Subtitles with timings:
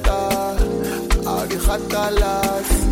[0.00, 0.56] star
[1.26, 2.89] awudihatalasi nneta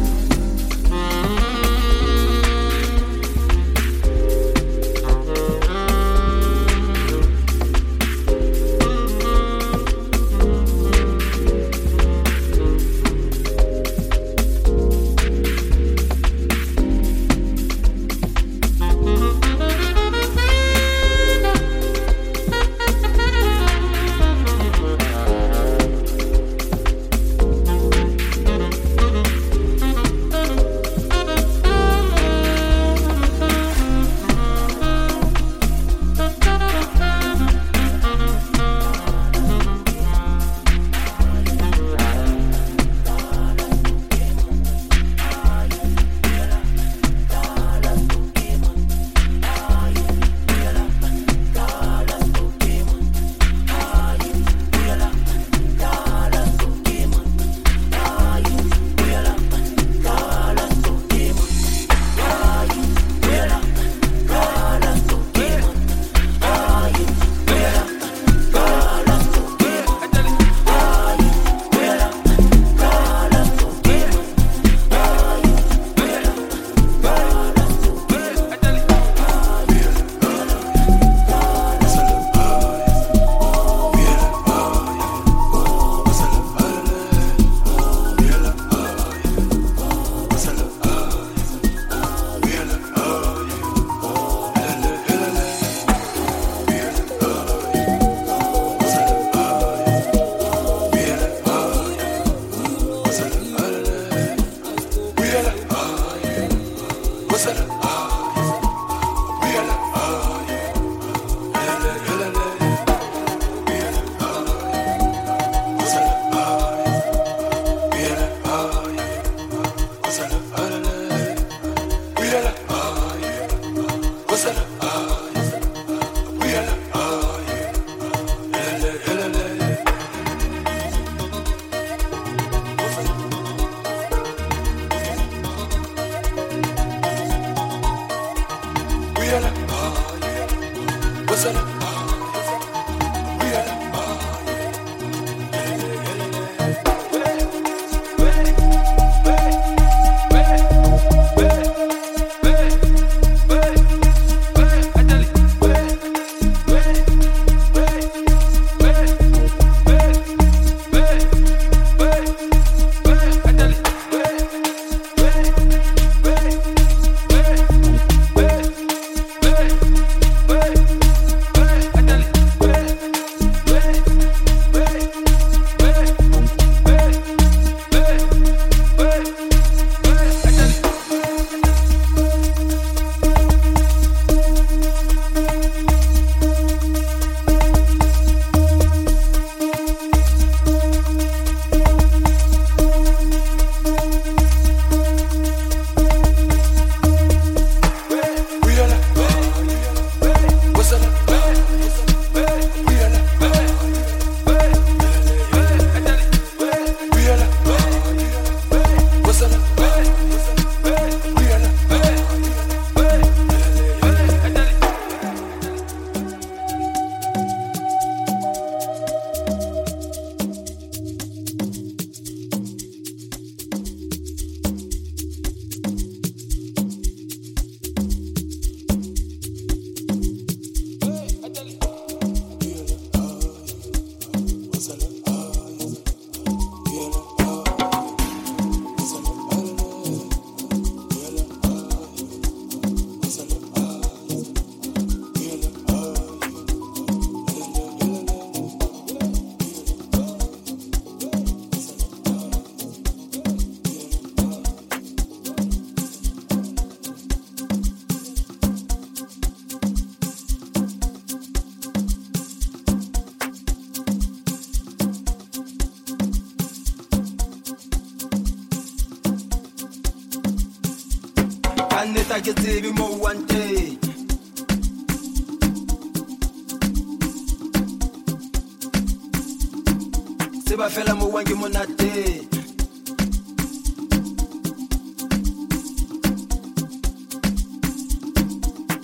[280.69, 282.13] se ba fela mowange monate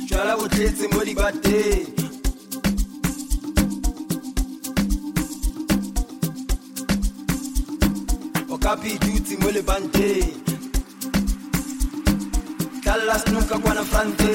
[0.08, 1.88] jala bo tletse mo dibateng
[8.52, 10.36] o ka phidutse mo lebanteng
[12.82, 14.32] tlalla senoka kwana frante.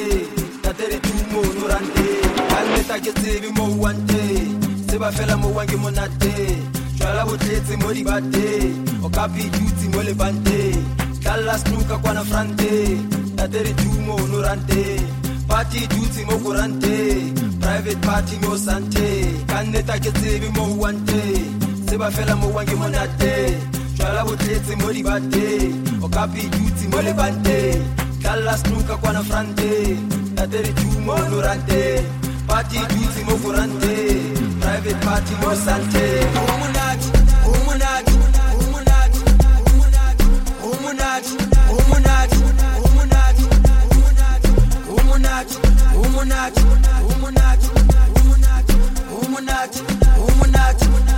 [0.64, 4.50] tatere tumo noranteng ga nne ta ke tsebe mo wanteng
[4.90, 10.84] se ba fela mowange monate jwala bo tletse mo dibateng o ka pidutse mo lebanteng.
[11.24, 13.00] Tlalla snoka kwana franteng
[13.38, 15.08] tatere tumo no ranteng.
[15.48, 19.32] Party dutse mo kuranteng private party mo santeng.
[19.48, 21.48] Ka nneta ke tsebe mo o wang teng
[21.88, 23.56] tseba fela mo wang ke monateng
[23.98, 25.72] jwala bo tletse mo dibateng
[26.04, 27.80] o ka pidutse mo lebanteng.
[28.22, 30.04] Tlalla snoka kwana franteng
[30.36, 32.04] tatere tumo no ranteng.
[32.48, 34.19] Party dutse mo kuranteng
[34.70, 37.08] private party mo santeng umunati
[37.54, 38.14] umunati
[38.62, 39.20] umunati
[39.66, 40.26] umunati
[40.70, 41.34] umunati
[41.74, 42.38] umunati
[42.86, 43.46] umunati umunati
[44.94, 45.56] umunati
[46.06, 46.62] umunati
[47.10, 47.68] umunati
[48.22, 48.76] umunati
[49.18, 49.82] umunati
[50.28, 51.09] umunati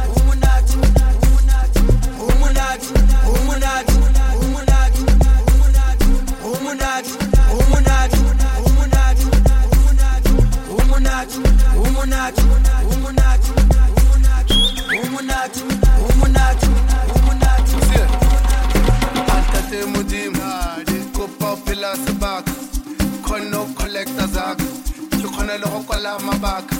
[23.91, 24.65] collecta zaka
[25.11, 26.75] ke kgone le go kwala mabaka.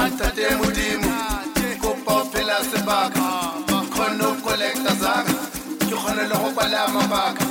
[0.00, 1.12] Altate modimo
[1.82, 3.22] kopa o phela sebaka.
[3.90, 5.34] Kgone o collecta zaka
[5.78, 7.44] ke kgone le go kwala mabaka.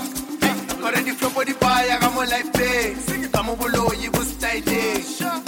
[0.82, 5.39] Gore diflopo di baya ka mo lifeng ka mo boloi bo styleng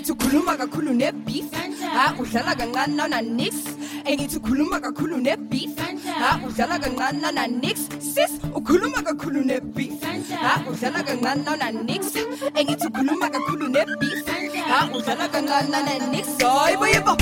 [0.00, 1.46] engithi ukhuluma kakhulu nebeef
[1.94, 3.54] ha udlala kancane nananix
[4.10, 5.76] engithi ukhuluma kakhulu nebeef
[6.22, 7.76] ha udlala kancane nananix
[8.14, 10.00] sis ukhuluma kakhulu nebeef
[10.44, 12.16] ha udlala kancane nananix
[12.56, 14.24] engithi ukhuluma kakhulu nebeef
[14.72, 17.14] ha udlala kancane nananix hayibo yebo